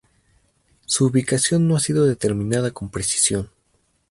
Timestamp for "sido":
1.79-2.07